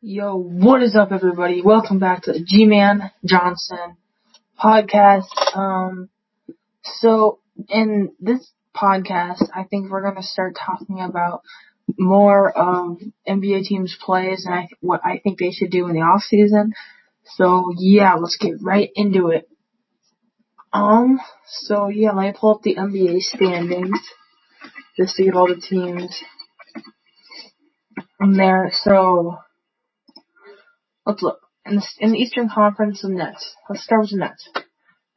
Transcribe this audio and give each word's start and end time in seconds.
Yo, 0.00 0.36
what 0.36 0.82
is 0.82 0.94
up 0.94 1.12
everybody? 1.12 1.62
Welcome 1.62 1.98
back 1.98 2.22
to 2.24 2.32
the 2.32 2.44
G-Man 2.44 3.10
Johnson 3.24 3.96
podcast. 4.62 5.28
Um, 5.54 6.10
so 6.82 7.38
in 7.68 8.12
this 8.20 8.50
podcast, 8.76 9.48
I 9.54 9.64
think 9.64 9.90
we're 9.90 10.02
to 10.16 10.22
start 10.22 10.56
talking 10.56 11.00
about 11.00 11.42
more 11.98 12.50
of 12.50 12.98
NBA 13.26 13.64
teams 13.64 13.96
plays 13.98 14.44
and 14.44 14.54
I, 14.54 14.68
what 14.80 15.00
I 15.04 15.20
think 15.22 15.38
they 15.38 15.52
should 15.52 15.70
do 15.70 15.86
in 15.86 15.94
the 15.94 16.00
off 16.00 16.22
season. 16.22 16.74
So 17.36 17.72
yeah, 17.78 18.14
let's 18.14 18.36
get 18.36 18.62
right 18.62 18.90
into 18.94 19.28
it. 19.28 19.48
Um, 20.72 21.18
so 21.46 21.88
yeah, 21.88 22.12
let 22.12 22.26
me 22.26 22.34
pull 22.38 22.56
up 22.56 22.62
the 22.62 22.76
NBA 22.76 23.20
standings 23.20 23.98
just 24.98 25.16
to 25.16 25.24
get 25.24 25.34
all 25.34 25.48
the 25.48 25.60
teams 25.60 26.22
in 28.20 28.32
there. 28.32 28.70
So 28.72 29.38
let's 31.06 31.22
look 31.22 31.40
in 31.64 31.76
the, 31.76 31.86
in 32.00 32.12
the 32.12 32.18
Eastern 32.18 32.48
Conference, 32.48 33.02
the 33.02 33.08
Nets. 33.08 33.54
Let's 33.68 33.84
start 33.84 34.02
with 34.02 34.10
the 34.10 34.18
Nets. 34.18 34.48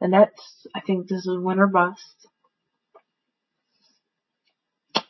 The 0.00 0.08
Nets, 0.08 0.66
I 0.74 0.80
think 0.80 1.08
this 1.08 1.18
is 1.18 1.36
a 1.36 1.40
winner 1.40 1.66
bust, 1.66 2.28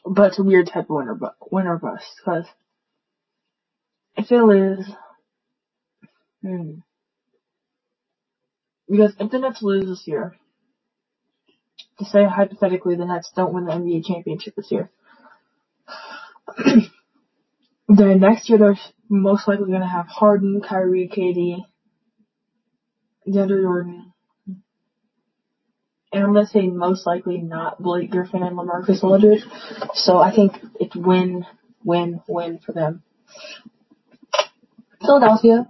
but 0.04 0.28
it's 0.28 0.38
a 0.38 0.42
weird 0.42 0.66
type 0.66 0.84
of 0.84 0.96
winner 0.96 1.14
but 1.14 1.34
winner 1.52 1.77
bust 1.78 2.06
because 2.18 2.46
if 4.16 4.28
they 4.28 4.41
lose, 4.41 4.87
hmm, 6.42 6.79
because 8.88 9.15
if 9.18 9.30
the 9.30 9.38
Nets 9.38 9.62
lose 9.62 9.87
this 9.87 10.04
year, 10.06 10.34
to 11.98 12.04
say 12.04 12.24
hypothetically 12.24 12.96
the 12.96 13.04
Nets 13.04 13.30
don't 13.37 13.52
win 13.52 13.66
the 13.66 13.73
NBA 13.73 14.04
championship 14.06 14.54
this 14.56 14.73
year, 14.73 14.90
then 17.88 18.20
next 18.20 18.48
year 18.48 18.59
they're 18.59 18.79
most 19.09 19.48
likely 19.48 19.67
going 19.67 19.80
to 19.80 19.87
have 19.87 20.07
Harden, 20.07 20.61
Kyrie, 20.61 21.09
KD, 21.09 21.65
DeAndre 23.27 23.63
Jordan, 23.63 24.13
and 26.13 26.24
I'm 26.24 26.32
going 26.32 26.46
to 26.46 26.51
say 26.51 26.66
most 26.66 27.07
likely 27.07 27.38
not 27.38 27.82
Blake 27.82 28.10
Griffin 28.10 28.43
and 28.43 28.57
LaMarcus 28.57 29.02
Aldridge. 29.02 29.45
So 29.95 30.19
I 30.19 30.35
think 30.35 30.55
it's 30.80 30.97
win, 30.97 31.45
win, 31.85 32.23
win 32.27 32.60
for 32.65 32.73
them. 32.73 33.02
Philadelphia, 35.01 35.66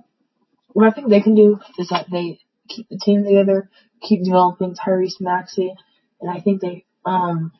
what 0.68 0.86
I 0.86 0.92
think 0.92 1.08
they 1.08 1.20
can 1.20 1.34
do 1.34 1.58
is 1.78 1.88
that 1.88 2.06
they 2.10 2.38
keep 2.68 2.88
the 2.88 2.98
team 2.98 3.24
together, 3.24 3.68
keep 4.00 4.24
developing 4.24 4.74
Tyrese 4.74 5.20
Maxey, 5.20 5.74
and 6.20 6.30
I 6.30 6.40
think 6.40 6.60
they, 6.60 6.84
um, 7.04 7.52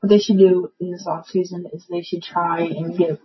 what 0.00 0.08
they 0.08 0.18
should 0.18 0.38
do 0.38 0.72
in 0.78 0.92
this 0.92 1.06
off 1.06 1.26
season 1.26 1.66
is 1.72 1.84
they 1.90 2.02
should 2.02 2.22
try 2.22 2.60
and 2.60 2.96
get 2.96 3.20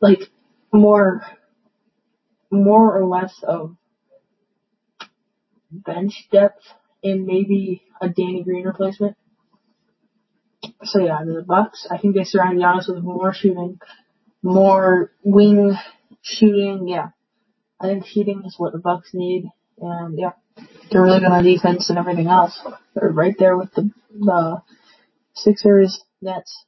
like 0.00 0.20
more, 0.72 1.22
more 2.50 2.96
or 2.98 3.06
less 3.06 3.34
of 3.42 3.76
bench 5.70 6.28
depth 6.32 6.64
in 7.02 7.26
maybe 7.26 7.82
a 8.00 8.08
Danny 8.08 8.42
Green 8.42 8.64
replacement. 8.64 9.16
So 10.84 11.00
yeah, 11.00 11.18
the 11.24 11.44
Bucks. 11.46 11.86
I 11.90 11.98
think 11.98 12.14
they 12.14 12.24
surround 12.24 12.58
Giannis 12.58 12.88
with 12.88 13.02
more 13.02 13.32
shooting, 13.32 13.78
more 14.42 15.12
wing 15.22 15.76
shooting. 16.22 16.88
Yeah, 16.88 17.08
I 17.80 17.86
think 17.86 18.06
shooting 18.06 18.42
is 18.44 18.54
what 18.58 18.72
the 18.72 18.78
Bucks 18.78 19.10
need, 19.12 19.48
and 19.80 20.18
yeah, 20.18 20.32
they're 20.90 21.02
really 21.02 21.20
good 21.20 21.30
on 21.30 21.44
defense 21.44 21.90
and 21.90 21.98
everything 21.98 22.26
else. 22.26 22.60
They're 22.94 23.10
right 23.10 23.36
there 23.38 23.56
with 23.56 23.72
the 23.74 23.90
the 24.18 24.62
Sixers, 25.34 26.02
Nets. 26.20 26.64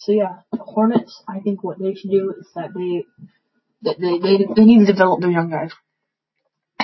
So 0.00 0.12
yeah, 0.12 0.40
the 0.50 0.58
Hornets. 0.58 1.22
I 1.28 1.40
think 1.40 1.62
what 1.62 1.78
they 1.78 1.94
should 1.94 2.10
do 2.10 2.34
is 2.38 2.48
that 2.54 2.70
they 2.74 3.04
that 3.82 3.96
they 4.00 4.18
they 4.18 4.46
they 4.56 4.64
need 4.64 4.86
to 4.86 4.92
develop 4.92 5.20
their 5.20 5.30
young 5.30 5.50
guys. 5.50 5.72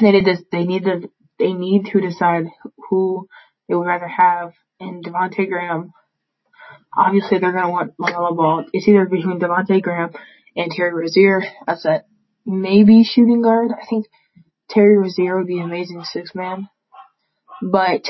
They 0.00 0.12
need 0.12 0.27
to 0.27 0.36
they 0.53 0.64
need 0.64 0.84
to 0.84 1.11
they 1.39 1.55
need 1.55 1.87
to 1.92 2.00
decide 2.00 2.44
who 2.88 3.26
they 3.69 3.75
would 3.75 3.87
rather 3.87 4.09
have 4.09 4.53
in 4.78 5.03
Devonte 5.03 5.49
Graham. 5.49 5.93
Obviously, 6.94 7.38
they're 7.38 7.53
to 7.53 7.69
want 7.69 7.97
LaMelo 7.99 8.37
Ball. 8.37 8.65
It's 8.72 8.87
either 8.87 9.06
between 9.06 9.41
Devonte 9.41 9.82
Graham 9.82 10.10
and 10.55 10.71
Terry 10.71 10.93
Rozier 10.93 11.43
as 11.66 11.84
that 11.84 12.06
maybe 12.44 13.03
shooting 13.03 13.43
guard. 13.43 13.71
I 13.72 13.87
think 13.88 14.06
Terry 14.69 14.99
Rozier 14.99 15.38
would 15.38 15.47
be 15.47 15.59
an 15.59 15.65
amazing 15.65 16.05
six 16.05 16.34
man. 16.34 16.69
But 17.62 18.03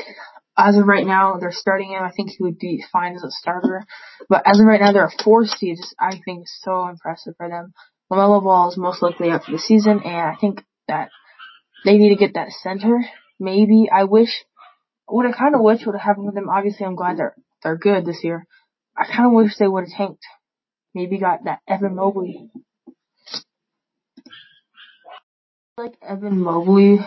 as 0.58 0.76
of 0.76 0.86
right 0.86 1.06
now, 1.06 1.36
they're 1.38 1.52
starting 1.52 1.90
him. 1.90 2.02
I 2.02 2.10
think 2.10 2.30
he 2.30 2.42
would 2.42 2.58
be 2.58 2.84
fine 2.92 3.14
as 3.14 3.22
a 3.22 3.30
starter. 3.30 3.84
But 4.28 4.42
as 4.46 4.58
of 4.58 4.66
right 4.66 4.80
now, 4.80 4.92
they're 4.92 5.04
a 5.04 5.22
four 5.22 5.46
seed. 5.46 5.78
I 6.00 6.20
think 6.24 6.46
so 6.62 6.88
impressive 6.88 7.34
for 7.36 7.48
them. 7.48 7.72
LaMelo 8.10 8.42
Ball 8.42 8.70
is 8.70 8.76
most 8.76 9.02
likely 9.02 9.30
out 9.30 9.44
for 9.44 9.52
the 9.52 9.58
season, 9.58 10.00
and 10.04 10.14
I 10.14 10.36
think 10.40 10.62
that 10.88 11.10
they 11.84 11.98
need 11.98 12.10
to 12.10 12.16
get 12.16 12.34
that 12.34 12.52
center. 12.62 13.00
Maybe 13.38 13.88
I 13.92 14.04
wish 14.04 14.30
what 15.06 15.26
I 15.26 15.32
kind 15.32 15.54
of 15.54 15.60
wish 15.60 15.84
would 15.84 15.94
have 15.94 16.02
happened 16.02 16.26
with 16.26 16.34
them. 16.34 16.48
Obviously, 16.48 16.86
I'm 16.86 16.96
glad 16.96 17.18
they're 17.18 17.34
they're 17.62 17.76
good 17.76 18.06
this 18.06 18.22
year. 18.22 18.46
I 18.96 19.04
kind 19.06 19.26
of 19.26 19.32
wish 19.32 19.56
they 19.58 19.68
would 19.68 19.84
have 19.84 19.96
tanked. 19.96 20.24
Maybe 20.94 21.18
got 21.18 21.44
that 21.44 21.60
Evan 21.68 21.96
Mobley. 21.96 22.48
Like 25.76 25.94
Evan 26.00 26.40
Mobley. 26.40 27.00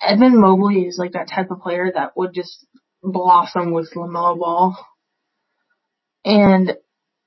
Evan 0.00 0.40
Mobley 0.40 0.82
is 0.82 0.98
like 0.98 1.12
that 1.12 1.28
type 1.28 1.50
of 1.50 1.60
player 1.60 1.90
that 1.94 2.16
would 2.16 2.32
just 2.34 2.66
blossom 3.02 3.72
with 3.72 3.92
LaMelo 3.94 4.38
Ball. 4.38 4.86
And 6.24 6.76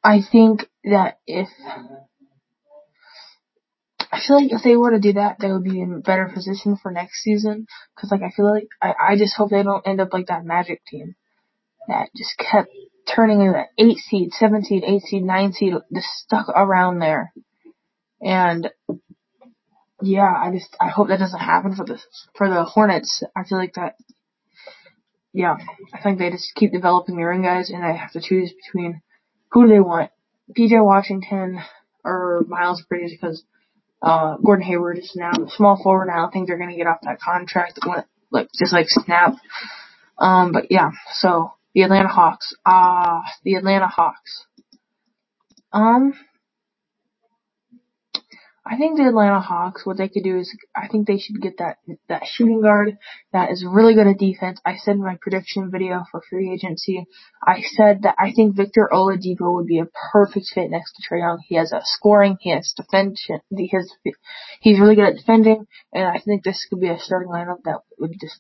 I 0.03 0.21
think 0.21 0.67
that 0.83 1.19
if 1.25 1.49
I 4.11 4.19
feel 4.27 4.41
like 4.41 4.51
if 4.51 4.63
they 4.63 4.75
were 4.75 4.91
to 4.91 4.99
do 4.99 5.13
that, 5.13 5.37
they 5.39 5.51
would 5.51 5.63
be 5.63 5.81
in 5.81 6.01
better 6.01 6.29
position 6.31 6.77
for 6.81 6.91
next 6.91 7.23
season. 7.23 7.65
Cause 7.97 8.11
like 8.11 8.21
I 8.21 8.31
feel 8.35 8.51
like 8.51 8.67
I, 8.81 9.13
I 9.13 9.17
just 9.17 9.35
hope 9.35 9.49
they 9.49 9.63
don't 9.63 9.87
end 9.87 10.01
up 10.01 10.13
like 10.13 10.27
that 10.27 10.45
Magic 10.45 10.85
team 10.85 11.15
that 11.87 12.09
just 12.15 12.37
kept 12.37 12.69
turning 13.13 13.41
into 13.41 13.53
that 13.53 13.69
eight 13.77 13.97
seed, 13.97 14.31
seven 14.33 14.63
seed, 14.63 14.83
eight 14.85 15.01
seed, 15.01 15.23
nine 15.23 15.53
seed, 15.53 15.73
just 15.93 16.07
stuck 16.07 16.47
around 16.49 16.99
there. 16.99 17.33
And 18.21 18.69
yeah, 20.01 20.31
I 20.35 20.51
just 20.51 20.75
I 20.79 20.89
hope 20.89 21.07
that 21.09 21.19
doesn't 21.19 21.39
happen 21.39 21.75
for 21.75 21.85
the 21.85 21.99
for 22.35 22.49
the 22.49 22.63
Hornets. 22.63 23.23
I 23.35 23.43
feel 23.43 23.57
like 23.57 23.73
that. 23.75 23.95
Yeah, 25.33 25.57
I 25.93 26.01
think 26.01 26.19
they 26.19 26.29
just 26.29 26.53
keep 26.55 26.71
developing 26.71 27.15
their 27.15 27.33
own 27.33 27.41
guys, 27.41 27.69
and 27.69 27.83
they 27.83 27.97
have 27.97 28.11
to 28.11 28.21
choose 28.21 28.53
between 28.65 29.01
who 29.51 29.63
do 29.63 29.73
they 29.73 29.79
want, 29.79 30.11
PJ 30.57 30.83
Washington 30.83 31.59
or 32.03 32.43
Miles 32.47 32.83
Bridges, 32.87 33.13
because 33.19 33.43
uh, 34.01 34.37
Gordon 34.37 34.65
Hayward 34.65 34.99
is 34.99 35.13
now 35.15 35.31
small 35.49 35.81
forward. 35.81 36.09
I 36.09 36.17
don't 36.17 36.31
think 36.31 36.47
they're 36.47 36.59
gonna 36.59 36.75
get 36.75 36.87
off 36.87 36.99
that 37.03 37.19
contract 37.19 37.79
like 38.31 38.49
just 38.57 38.73
like 38.73 38.87
snap. 38.89 39.35
Um, 40.17 40.51
but 40.51 40.65
yeah, 40.69 40.91
so 41.13 41.53
the 41.73 41.83
Atlanta 41.83 42.09
Hawks. 42.09 42.53
Ah, 42.65 43.19
uh, 43.19 43.21
the 43.43 43.55
Atlanta 43.55 43.87
Hawks. 43.87 44.45
Um, 45.71 46.13
I 48.65 48.77
think 48.77 48.95
the 48.95 49.07
Atlanta 49.07 49.41
Hawks, 49.41 49.85
what 49.85 49.97
they 49.97 50.07
could 50.07 50.23
do 50.23 50.37
is, 50.37 50.55
I 50.73 50.87
think 50.87 51.05
they 51.05 51.17
should 51.17 51.41
get 51.41 51.57
that 51.57 51.79
that 52.07 52.23
shooting 52.25 52.61
guard 52.61 52.97
that 53.33 53.51
is 53.51 53.65
really 53.67 53.93
good 53.93 54.07
at 54.07 54.17
defense. 54.17 54.61
I 54.65 54.77
said 54.77 54.95
in 54.95 55.03
my 55.03 55.17
prediction 55.19 55.69
video 55.69 56.05
for 56.09 56.21
free 56.29 56.49
agency, 56.53 57.05
I 57.45 57.61
said 57.61 58.03
that 58.03 58.15
I 58.17 58.31
think 58.33 58.55
Victor 58.55 58.89
Oladipo 58.91 59.53
would 59.53 59.67
be 59.67 59.79
a 59.79 59.87
perfect 60.13 60.47
fit 60.55 60.71
next 60.71 60.93
to 60.93 61.03
Trae 61.03 61.19
Young. 61.19 61.43
He 61.45 61.55
has 61.55 61.73
a 61.73 61.81
scoring, 61.83 62.37
he 62.39 62.51
has 62.51 62.73
defense, 62.75 63.27
he 63.49 63.67
has, 63.73 63.91
he's 64.61 64.79
really 64.79 64.95
good 64.95 65.09
at 65.09 65.17
defending, 65.17 65.67
and 65.91 66.05
I 66.05 66.19
think 66.19 66.43
this 66.43 66.65
could 66.69 66.79
be 66.79 66.89
a 66.89 66.99
starting 66.99 67.29
lineup 67.29 67.63
that 67.65 67.79
would 67.99 68.13
just 68.19 68.39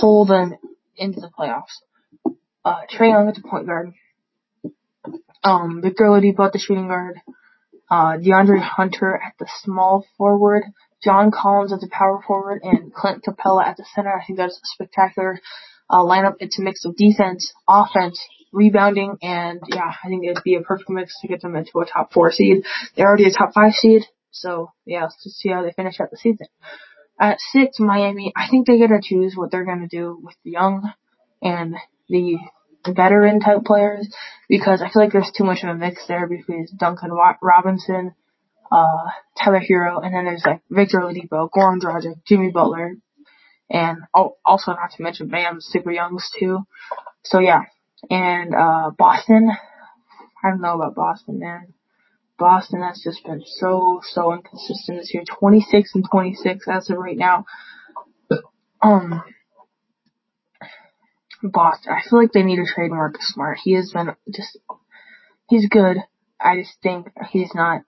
pull 0.00 0.24
them 0.24 0.56
into 0.96 1.20
the 1.20 1.30
playoffs. 1.30 1.78
Uh, 2.64 2.80
Trae 2.90 3.10
Young 3.10 3.28
at 3.28 3.36
the 3.36 3.48
point 3.48 3.66
guard. 3.66 3.92
Um, 5.44 5.80
Victor 5.80 6.04
Oladipo 6.04 6.44
at 6.44 6.52
the 6.52 6.58
shooting 6.58 6.88
guard 6.88 7.20
uh, 7.90 8.18
DeAndre 8.18 8.60
Hunter 8.60 9.20
at 9.24 9.34
the 9.38 9.48
small 9.62 10.04
forward, 10.16 10.64
John 11.02 11.30
Collins 11.30 11.72
at 11.72 11.80
the 11.80 11.88
power 11.90 12.20
forward, 12.26 12.60
and 12.62 12.92
Clint 12.92 13.24
Capela 13.24 13.64
at 13.64 13.76
the 13.76 13.86
center. 13.94 14.12
I 14.12 14.24
think 14.24 14.38
that's 14.38 14.56
a 14.56 14.66
spectacular 14.74 15.40
uh, 15.88 16.02
lineup. 16.02 16.34
It's 16.40 16.58
a 16.58 16.62
mix 16.62 16.84
of 16.84 16.96
defense, 16.96 17.52
offense, 17.68 18.20
rebounding, 18.52 19.16
and 19.22 19.60
yeah, 19.68 19.92
I 20.02 20.08
think 20.08 20.24
it'd 20.24 20.42
be 20.44 20.56
a 20.56 20.60
perfect 20.60 20.90
mix 20.90 21.14
to 21.20 21.28
get 21.28 21.42
them 21.42 21.56
into 21.56 21.78
a 21.80 21.86
top 21.86 22.12
four 22.12 22.32
seed. 22.32 22.64
They're 22.96 23.06
already 23.06 23.26
a 23.26 23.32
top 23.32 23.54
five 23.54 23.72
seed, 23.72 24.02
so 24.30 24.70
yeah, 24.84 25.02
let's 25.02 25.22
just 25.22 25.36
see 25.36 25.50
how 25.50 25.62
they 25.62 25.72
finish 25.72 26.00
out 26.00 26.10
the 26.10 26.16
season. 26.16 26.46
At 27.20 27.38
six, 27.52 27.80
Miami, 27.80 28.32
I 28.36 28.48
think 28.48 28.66
they 28.66 28.78
gotta 28.78 29.00
choose 29.02 29.34
what 29.36 29.50
they're 29.50 29.64
gonna 29.64 29.88
do 29.88 30.18
with 30.22 30.36
the 30.44 30.52
young 30.52 30.92
and 31.42 31.74
the 32.08 32.38
veteran 32.94 33.40
type 33.40 33.64
players 33.64 34.08
because 34.48 34.82
I 34.82 34.90
feel 34.90 35.02
like 35.02 35.12
there's 35.12 35.32
too 35.36 35.44
much 35.44 35.62
of 35.62 35.68
a 35.70 35.74
mix 35.74 36.06
there 36.06 36.26
between 36.26 36.66
Duncan 36.76 37.10
Robinson, 37.42 38.14
uh, 38.70 39.10
Tyler 39.42 39.60
Herro, 39.60 40.04
and 40.04 40.14
then 40.14 40.24
there's 40.24 40.44
like 40.44 40.60
Victor 40.70 41.00
Oladipo, 41.00 41.48
Goran 41.50 41.80
Dragic, 41.80 42.24
Jimmy 42.26 42.50
Butler, 42.50 42.96
and 43.70 43.98
also 44.14 44.72
not 44.72 44.92
to 44.96 45.02
mention 45.02 45.28
Bam 45.28 45.58
Super 45.60 45.92
Youngs 45.92 46.30
too. 46.38 46.60
So 47.24 47.38
yeah, 47.38 47.62
and 48.10 48.54
uh, 48.54 48.90
Boston, 48.96 49.50
I 50.44 50.50
don't 50.50 50.60
know 50.60 50.74
about 50.74 50.94
Boston, 50.94 51.38
man. 51.38 51.74
Boston 52.38 52.82
has 52.82 53.00
just 53.02 53.24
been 53.24 53.42
so, 53.44 54.00
so 54.04 54.32
inconsistent 54.32 54.98
this 54.98 55.12
year. 55.12 55.24
26 55.26 55.90
and 55.96 56.04
26 56.08 56.66
as 56.68 56.88
of 56.88 56.96
right 56.96 57.16
now. 57.16 57.44
Um, 58.80 59.24
Boston, 61.42 61.92
I 61.92 62.08
feel 62.08 62.20
like 62.20 62.32
they 62.32 62.42
need 62.42 62.56
to 62.56 62.66
trade 62.66 62.90
Marcus 62.90 63.32
Smart. 63.32 63.58
He 63.62 63.74
has 63.74 63.92
been 63.92 64.14
just, 64.34 64.58
he's 65.48 65.68
good. 65.68 65.98
I 66.40 66.56
just 66.56 66.76
think 66.82 67.08
he's 67.30 67.54
not 67.54 67.82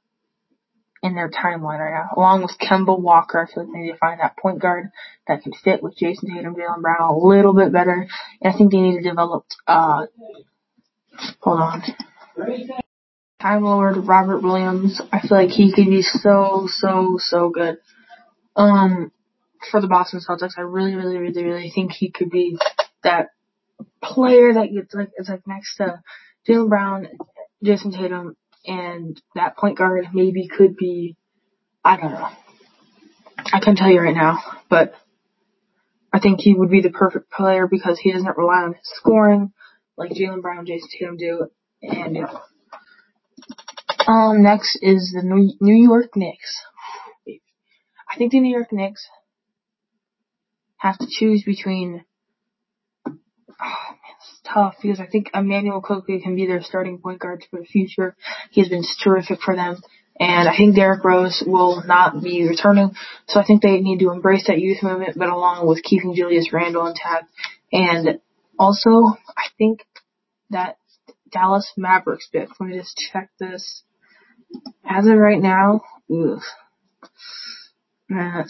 in 1.02 1.14
their 1.14 1.30
timeline 1.30 1.78
right 1.78 1.94
now. 1.94 2.10
Along 2.16 2.42
with 2.42 2.56
Kemba 2.60 2.98
Walker, 2.98 3.40
I 3.40 3.52
feel 3.52 3.64
like 3.64 3.72
they 3.72 3.80
need 3.80 3.92
to 3.92 3.98
find 3.98 4.20
that 4.20 4.36
point 4.36 4.60
guard 4.60 4.90
that 5.26 5.42
can 5.42 5.52
fit 5.52 5.82
with 5.82 5.96
Jayson 5.96 6.34
Tatum, 6.34 6.54
Jaylen 6.54 6.82
Brown 6.82 7.00
a 7.00 7.16
little 7.16 7.54
bit 7.54 7.72
better. 7.72 8.06
And 8.40 8.54
I 8.54 8.56
think 8.56 8.70
they 8.70 8.80
need 8.80 9.02
to 9.02 9.08
develop, 9.08 9.46
uh, 9.66 10.06
hold 11.40 11.60
on. 11.60 11.82
Time 13.40 13.62
Lord, 13.62 13.96
Robert 13.96 14.42
Williams. 14.42 15.00
I 15.12 15.20
feel 15.20 15.38
like 15.38 15.50
he 15.50 15.72
could 15.72 15.86
be 15.86 16.02
so, 16.02 16.68
so, 16.70 17.16
so 17.18 17.48
good. 17.48 17.78
Um, 18.54 19.10
for 19.70 19.80
the 19.80 19.88
Boston 19.88 20.20
Celtics, 20.20 20.58
I 20.58 20.62
really, 20.62 20.94
really, 20.94 21.16
really, 21.16 21.44
really 21.44 21.72
think 21.74 21.92
he 21.92 22.10
could 22.10 22.30
be 22.30 22.58
that 23.02 23.28
player 24.02 24.54
that 24.54 24.72
gets 24.72 24.94
like, 24.94 25.10
it's 25.16 25.28
like 25.28 25.46
next 25.46 25.76
to 25.76 26.02
Jaylen 26.48 26.68
Brown, 26.68 27.08
Jayson 27.62 27.92
Tatum, 27.92 28.36
and 28.66 29.20
that 29.34 29.56
point 29.56 29.78
guard 29.78 30.08
maybe 30.12 30.48
could 30.48 30.76
be, 30.76 31.16
I 31.84 31.96
don't 31.96 32.12
know. 32.12 32.28
I 33.52 33.60
can't 33.60 33.76
tell 33.76 33.90
you 33.90 34.00
right 34.00 34.14
now, 34.14 34.38
but 34.68 34.94
I 36.12 36.18
think 36.18 36.40
he 36.40 36.54
would 36.54 36.70
be 36.70 36.82
the 36.82 36.90
perfect 36.90 37.30
player 37.30 37.66
because 37.66 37.98
he 37.98 38.12
doesn't 38.12 38.36
rely 38.36 38.62
on 38.62 38.74
his 38.74 38.92
scoring 38.96 39.52
like 39.96 40.12
Jaylen 40.12 40.42
Brown, 40.42 40.66
Jayson 40.66 40.88
Tatum 40.98 41.16
do. 41.16 41.46
And 41.82 42.18
um, 44.06 44.42
next 44.42 44.78
is 44.82 45.14
the 45.14 45.22
New 45.60 45.74
York 45.74 46.16
Knicks. 46.16 46.62
I 48.10 48.16
think 48.16 48.32
the 48.32 48.40
New 48.40 48.52
York 48.52 48.72
Knicks 48.72 49.06
have 50.78 50.98
to 50.98 51.06
choose 51.08 51.44
between 51.44 52.04
it's 53.62 54.40
tough 54.52 54.76
because 54.80 55.00
I 55.00 55.06
think 55.06 55.30
Emmanuel 55.34 55.80
Quickley 55.80 56.20
can 56.20 56.36
be 56.36 56.46
their 56.46 56.62
starting 56.62 56.98
point 56.98 57.20
guard 57.20 57.44
for 57.50 57.60
the 57.60 57.66
future. 57.66 58.16
He's 58.50 58.68
been 58.68 58.84
terrific 59.02 59.40
for 59.40 59.54
them. 59.56 59.80
And 60.18 60.48
I 60.48 60.54
think 60.54 60.74
Derrick 60.74 61.02
Rose 61.02 61.42
will 61.46 61.82
not 61.86 62.22
be 62.22 62.46
returning. 62.46 62.94
So 63.26 63.40
I 63.40 63.44
think 63.44 63.62
they 63.62 63.80
need 63.80 64.00
to 64.00 64.10
embrace 64.10 64.46
that 64.48 64.60
youth 64.60 64.82
movement, 64.82 65.16
but 65.16 65.30
along 65.30 65.66
with 65.66 65.82
keeping 65.82 66.14
Julius 66.14 66.52
Randle 66.52 66.86
intact. 66.86 67.30
And 67.72 68.20
also, 68.58 68.90
I 68.90 69.46
think 69.56 69.86
that 70.50 70.76
Dallas 71.32 71.72
Mavericks 71.76 72.28
pick. 72.30 72.48
Let 72.60 72.68
me 72.68 72.76
just 72.76 72.96
check 72.96 73.30
this. 73.38 73.82
As 74.84 75.06
of 75.06 75.16
right 75.16 75.40
now, 75.40 75.82
ugh. 76.12 76.42
Man, 78.10 78.44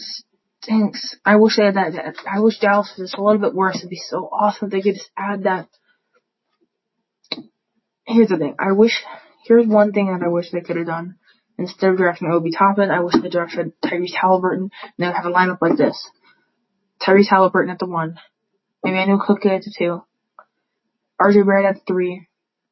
that 0.61 0.67
stinks. 0.67 1.15
I 1.25 1.37
wish 1.37 1.57
they 1.57 1.65
had 1.65 1.75
that. 1.75 2.15
I 2.29 2.39
wish 2.39 2.59
Dallas 2.59 2.93
was 2.97 3.09
just 3.09 3.19
a 3.19 3.23
little 3.23 3.41
bit 3.41 3.53
worse. 3.53 3.77
It'd 3.77 3.89
be 3.89 4.01
so 4.09 4.29
awesome 4.31 4.67
if 4.67 4.71
they 4.71 4.81
could 4.81 4.95
just 4.95 5.11
add 5.17 5.43
that 5.43 5.67
here's 8.05 8.29
the 8.29 8.37
thing. 8.37 8.55
I 8.59 8.71
wish, 8.73 9.03
here's 9.45 9.67
one 9.67 9.91
thing 9.91 10.07
that 10.07 10.25
I 10.25 10.29
wish 10.29 10.51
they 10.51 10.61
could 10.61 10.77
have 10.77 10.87
done. 10.87 11.15
Instead 11.57 11.91
of 11.91 11.97
drafting 11.97 12.31
Obi 12.31 12.51
Toppin, 12.51 12.89
I 12.89 13.01
wish 13.01 13.13
they 13.21 13.29
drafted 13.29 13.73
Tyrese 13.83 14.15
Haliburton, 14.15 14.69
and 14.71 14.71
they 14.97 15.05
would 15.05 15.15
have 15.15 15.25
a 15.25 15.31
lineup 15.31 15.61
like 15.61 15.77
this. 15.77 16.09
Tyrese 17.05 17.29
Haliburton 17.31 17.71
at 17.71 17.79
the 17.79 17.87
one, 17.87 18.17
Emmanuel 18.83 19.21
Quickley 19.23 19.51
at 19.51 19.61
the 19.61 19.73
two, 19.77 20.01
RJ 21.21 21.45
Barrett 21.45 21.65
at 21.65 21.75
the 21.75 21.81
three, 21.87 22.27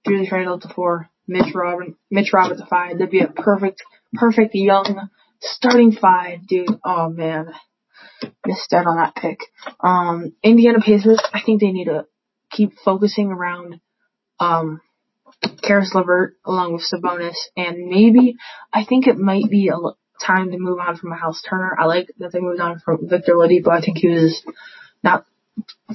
Julius 0.08 0.32
Randle 0.32 0.56
at 0.56 0.62
the 0.62 0.74
four, 0.74 1.10
Mitch 1.28 1.54
Robin, 1.54 1.96
Mitch 2.10 2.34
Rob 2.34 2.52
at 2.52 2.58
the 2.58 2.66
five. 2.66 2.94
That'd 2.94 3.12
be 3.12 3.20
a 3.20 3.28
perfect, 3.28 3.84
perfect 4.14 4.52
young 4.56 5.10
starting 5.40 5.92
five, 5.92 6.48
dude. 6.48 6.70
Oh 6.84 7.10
man, 7.10 7.54
missed 8.46 8.74
out 8.74 8.88
on 8.88 8.98
that 8.98 9.16
pick. 9.16 9.40
Um, 9.80 10.34
Indiana 10.44 10.80
Pacers, 10.80 11.22
I 11.34 11.42
think 11.46 11.62
they 11.62 11.72
need 11.72 11.86
to 11.86 12.06
keep 12.52 12.74
focusing 12.84 13.32
around, 13.32 13.80
um, 14.40 14.82
Caris 15.62 15.94
LeVert 15.94 16.36
along 16.46 16.74
with 16.74 16.84
Sabonis, 16.84 17.38
and 17.56 17.88
maybe 17.88 18.36
I 18.74 18.84
think 18.84 19.08
it 19.08 19.18
might 19.18 19.50
be 19.50 19.70
a 19.70 19.78
time 20.26 20.52
to 20.52 20.58
move 20.58 20.80
on 20.80 20.98
from 20.98 21.12
Miles 21.12 21.44
Turner. 21.48 21.78
I 21.80 21.86
like 21.86 22.12
that 22.18 22.32
they 22.34 22.40
moved 22.40 22.60
on 22.60 22.80
from 22.80 23.08
Victor 23.08 23.34
Oladipo. 23.34 23.70
I 23.70 23.82
think 23.82 24.00
he 24.00 24.10
was 24.10 24.44
not 25.04 25.26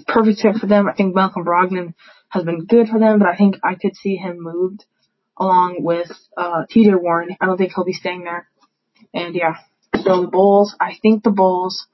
perfect 0.07 0.41
fit 0.41 0.57
for 0.57 0.67
them. 0.67 0.89
I 0.89 0.95
think 0.95 1.15
Malcolm 1.15 1.45
Brogdon 1.45 1.95
has 2.29 2.45
been 2.45 2.65
good 2.65 2.89
for 2.89 2.99
them, 2.99 3.19
but 3.19 3.29
I 3.29 3.37
think 3.37 3.57
I 3.63 3.75
could 3.75 3.97
see 3.97 4.17
him 4.17 4.41
moved 4.41 4.85
along 5.37 5.77
with 5.81 6.11
uh, 6.37 6.65
T.J. 6.71 6.95
Warren. 6.95 7.37
I 7.41 7.47
don't 7.47 7.57
think 7.57 7.73
he'll 7.75 7.85
be 7.85 7.93
staying 7.93 8.25
there. 8.25 8.49
And 9.13 9.35
yeah, 9.35 9.57
so 10.03 10.23
the 10.23 10.29
Bulls. 10.29 10.75
I 10.81 10.95
think 11.01 11.23
the 11.23 11.31
Bulls 11.31 11.87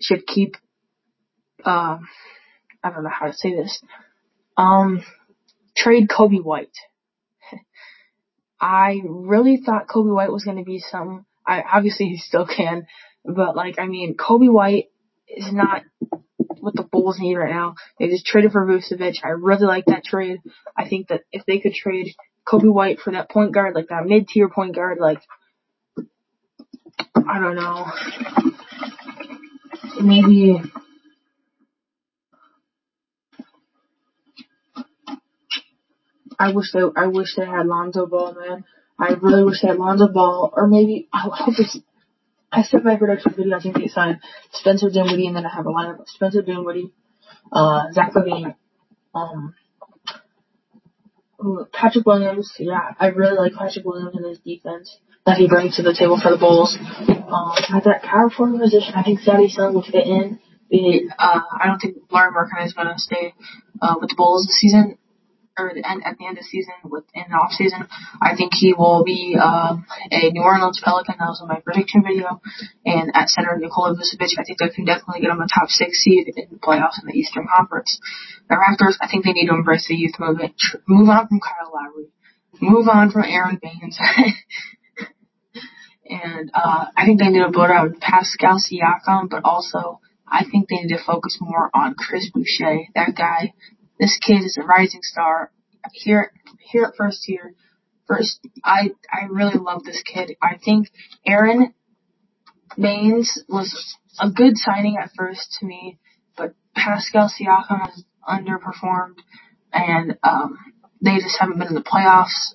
should 0.00 0.26
keep. 0.26 0.56
Um, 1.64 2.08
I 2.82 2.90
don't 2.90 3.02
know 3.02 3.10
how 3.10 3.26
to 3.26 3.32
say 3.32 3.54
this. 3.54 3.80
Um, 4.56 5.02
trade 5.76 6.08
Coby 6.08 6.42
White. 6.42 6.76
I 8.60 9.00
really 9.04 9.60
thought 9.64 9.88
Coby 9.88 10.14
White 10.14 10.32
was 10.32 10.44
going 10.44 10.58
to 10.58 10.64
be 10.64 10.78
some. 10.78 11.26
I 11.46 11.62
obviously 11.62 12.06
he 12.06 12.16
still 12.18 12.46
can, 12.46 12.86
but 13.24 13.56
like 13.56 13.78
I 13.78 13.86
mean, 13.86 14.16
Coby 14.16 14.52
White 14.52 14.86
is 15.28 15.52
not 15.52 15.82
what 16.60 16.74
the 16.74 16.82
Bulls 16.82 17.18
need 17.20 17.36
right 17.36 17.52
now. 17.52 17.74
They 17.98 18.08
just 18.08 18.26
traded 18.26 18.52
for 18.52 18.66
Vucevic. 18.66 19.24
I 19.24 19.28
really 19.28 19.66
like 19.66 19.86
that 19.86 20.04
trade. 20.04 20.40
I 20.76 20.88
think 20.88 21.08
that 21.08 21.22
if 21.32 21.44
they 21.46 21.60
could 21.60 21.74
trade 21.74 22.14
Coby 22.46 22.72
White 22.72 23.00
for 23.00 23.12
that 23.12 23.30
point 23.30 23.52
guard, 23.52 23.74
like 23.74 23.88
that 23.88 24.06
mid 24.06 24.28
tier 24.28 24.48
point 24.48 24.74
guard, 24.74 24.98
like 24.98 25.20
I 27.14 27.38
don't 27.38 27.56
know, 27.56 27.86
maybe 30.00 30.60
I 36.38 36.52
wish 36.52 36.72
they 36.72 36.80
I 36.96 37.06
wish 37.06 37.34
they 37.36 37.46
had 37.46 37.66
Lonzo 37.66 38.06
Ball, 38.06 38.34
man. 38.34 38.64
I 38.98 39.12
really 39.20 39.44
wish 39.44 39.62
they 39.62 39.68
had 39.68 39.78
Lonzo 39.78 40.08
Ball, 40.08 40.52
or 40.54 40.66
maybe 40.66 41.08
I 41.12 41.20
hope 41.20 41.54
it's. 41.58 41.78
I 42.52 42.62
said 42.62 42.84
my 42.84 42.96
prediction 42.96 43.34
video. 43.36 43.56
I 43.56 43.60
think 43.60 43.76
they 43.76 43.88
signed 43.88 44.20
Spencer 44.52 44.88
Dinwiddie, 44.88 45.26
and 45.26 45.36
then 45.36 45.46
I 45.46 45.54
have 45.54 45.66
a 45.66 45.70
lineup 45.70 46.00
of 46.00 46.08
Spencer 46.08 46.42
Dinwiddie, 46.42 46.92
uh, 47.52 47.92
Zach 47.92 48.12
LaVine, 48.14 48.54
um, 49.14 49.54
Patrick 51.72 52.06
Williams. 52.06 52.52
Yeah, 52.58 52.92
I 52.98 53.08
really 53.08 53.36
like 53.36 53.54
Patrick 53.54 53.84
Williams 53.84 54.14
and 54.14 54.26
his 54.26 54.38
defense 54.38 54.98
that 55.26 55.36
he 55.36 55.48
brings 55.48 55.76
to 55.76 55.82
the 55.82 55.92
table 55.92 56.18
for 56.22 56.30
the 56.30 56.38
Bulls. 56.38 56.78
Um, 56.78 57.52
at 57.74 57.84
that 57.84 58.02
power 58.02 58.30
forward 58.30 58.60
position, 58.60 58.94
I 58.94 59.02
think 59.02 59.20
Sadie 59.20 59.50
Sun 59.50 59.74
will 59.74 59.82
fit 59.82 60.06
in. 60.06 60.38
Uh, 61.18 61.40
I 61.60 61.66
don't 61.66 61.78
think 61.78 61.98
Lauri 62.10 62.30
Markkanen 62.30 62.66
is 62.66 62.72
going 62.72 62.88
to 62.88 62.98
stay 62.98 63.34
uh, 63.82 63.96
with 64.00 64.10
the 64.10 64.16
Bulls 64.16 64.46
this 64.46 64.58
season 64.58 64.98
or 65.58 65.72
the 65.74 65.82
end, 65.88 66.02
at 66.04 66.18
the 66.18 66.26
end 66.26 66.36
of 66.38 66.44
the 66.44 66.48
season 66.48 66.74
with 66.84 67.04
in 67.14 67.24
the 67.28 67.34
off 67.34 67.50
season. 67.52 67.88
I 68.20 68.36
think 68.36 68.52
he 68.54 68.74
will 68.76 69.04
be 69.04 69.36
um, 69.40 69.86
a 70.10 70.30
New 70.30 70.42
Orleans 70.42 70.80
Pelican. 70.84 71.16
That 71.18 71.32
was 71.32 71.40
in 71.40 71.48
my 71.48 71.60
prediction 71.60 72.04
video. 72.04 72.40
And 72.84 73.10
at 73.14 73.30
center, 73.30 73.56
Nikola 73.56 73.96
Vucevic. 73.96 74.36
I 74.38 74.44
think 74.44 74.58
that 74.58 74.74
can 74.74 74.84
definitely 74.84 75.22
get 75.22 75.30
him 75.30 75.40
a 75.40 75.48
top 75.48 75.68
six 75.68 75.98
seed 75.98 76.28
in 76.36 76.48
the 76.50 76.60
playoffs 76.60 77.00
in 77.00 77.08
the 77.08 77.16
Eastern 77.16 77.48
Conference. 77.48 77.98
The 78.48 78.56
Raptors. 78.56 79.00
I 79.00 79.08
think 79.08 79.24
they 79.24 79.32
need 79.32 79.48
to 79.48 79.54
embrace 79.54 79.88
the 79.88 79.96
youth 79.96 80.20
movement. 80.20 80.54
Move 80.86 81.08
on 81.08 81.26
from 81.26 81.40
Kyle 81.40 81.72
Lowry. 81.72 82.12
Move 82.60 82.88
on 82.88 83.10
from 83.10 83.24
Aaron 83.24 83.58
Baynes. 83.60 83.98
and 86.08 86.50
uh, 86.54 86.86
I 86.96 87.04
think 87.04 87.20
they 87.20 87.28
need 87.28 87.44
to 87.44 87.50
build 87.50 87.70
out 87.70 88.00
Pascal 88.00 88.58
Siakam, 88.58 89.28
but 89.30 89.44
also 89.44 90.00
I 90.26 90.44
think 90.44 90.68
they 90.68 90.76
need 90.76 90.96
to 90.96 91.04
focus 91.04 91.38
more 91.40 91.70
on 91.74 91.94
Chris 91.94 92.30
Boucher. 92.32 92.86
That 92.94 93.14
guy 93.16 93.52
this 93.98 94.18
kid 94.18 94.44
is 94.44 94.58
a 94.60 94.64
rising 94.64 95.00
star. 95.02 95.50
Here, 95.92 96.32
here 96.60 96.84
at 96.84 96.96
first 96.96 97.22
here, 97.24 97.54
first, 98.06 98.40
I, 98.64 98.90
I 99.10 99.26
really 99.30 99.58
love 99.58 99.84
this 99.84 100.02
kid. 100.02 100.36
I 100.42 100.58
think 100.62 100.88
Aaron 101.26 101.74
Baynes 102.76 103.42
was 103.48 103.96
a 104.18 104.30
good 104.30 104.56
signing 104.56 104.96
at 105.00 105.10
first 105.16 105.58
to 105.60 105.66
me, 105.66 105.98
but 106.36 106.54
Pascal 106.74 107.30
Siakam 107.30 107.90
has 107.90 108.04
underperformed 108.28 109.18
and, 109.72 110.18
um, 110.22 110.58
they 111.00 111.16
just 111.16 111.38
haven't 111.38 111.58
been 111.58 111.68
in 111.68 111.74
the 111.74 111.82
playoffs. 111.82 112.54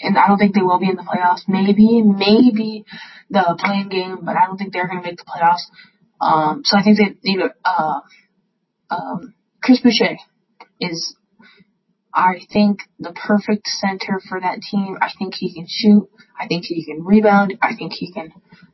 And 0.00 0.18
I 0.18 0.26
don't 0.26 0.38
think 0.38 0.54
they 0.54 0.62
will 0.62 0.78
be 0.78 0.88
in 0.88 0.96
the 0.96 1.02
playoffs. 1.02 1.42
Maybe, 1.46 2.02
maybe 2.02 2.84
the 3.30 3.56
playing 3.58 3.88
game, 3.88 4.18
but 4.22 4.36
I 4.36 4.46
don't 4.46 4.56
think 4.56 4.72
they're 4.72 4.88
going 4.88 5.02
to 5.02 5.08
make 5.08 5.18
the 5.18 5.24
playoffs. 5.24 5.64
Um, 6.20 6.62
so 6.64 6.76
I 6.76 6.82
think 6.82 6.98
they 6.98 7.16
need 7.22 7.38
to, 7.38 7.54
uh, 7.64 8.00
um, 8.90 9.34
Chris 9.62 9.80
Boucher 9.80 10.16
is, 10.80 11.16
I 12.12 12.40
think, 12.52 12.80
the 12.98 13.12
perfect 13.12 13.66
center 13.66 14.20
for 14.28 14.40
that 14.40 14.60
team. 14.60 14.96
I 15.00 15.10
think 15.18 15.34
he 15.34 15.54
can 15.54 15.66
shoot. 15.68 16.08
I 16.38 16.46
think 16.46 16.64
he 16.64 16.84
can 16.84 17.04
rebound. 17.04 17.54
I 17.62 17.74
think 17.76 17.92
he 17.92 18.12
can, 18.12 18.32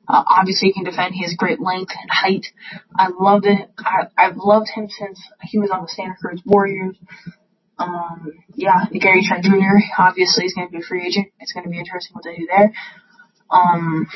uh, 0.08 0.24
obviously 0.26 0.68
he 0.68 0.74
can 0.74 0.84
defend. 0.84 1.14
He 1.14 1.22
has 1.22 1.34
great 1.36 1.60
length 1.60 1.92
and 2.00 2.10
height. 2.10 2.46
I 2.96 3.08
love 3.18 3.42
it. 3.44 3.70
I, 3.78 4.06
I've 4.16 4.36
loved 4.36 4.68
him 4.74 4.88
since 4.88 5.20
he 5.42 5.58
was 5.58 5.70
on 5.70 5.82
the 5.82 5.88
Santa 5.88 6.14
Cruz 6.20 6.42
Warriors. 6.44 6.96
Um, 7.80 8.32
yeah, 8.54 8.84
Gary 8.92 9.25
Trent 9.26 9.44
Jr. 9.44 9.80
obviously 9.99 10.44
is 10.44 10.54
going 10.54 10.68
to 10.68 10.72
be 10.72 10.78
a 10.78 10.87
free 10.87 11.06
agent. 11.06 11.28
It's 11.40 11.52
going 11.52 11.64
to 11.64 11.70
be 11.70 11.78
interesting 11.78 12.14
what 12.14 12.25
they 12.25 12.37
do 12.37 12.46
there. 12.46 12.72
Um, 13.50 14.06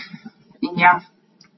and 0.63 0.79
yeah, 0.79 1.01